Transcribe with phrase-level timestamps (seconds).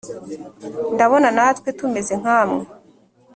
[0.93, 2.63] -ndabona natwe tumeze nkamwe.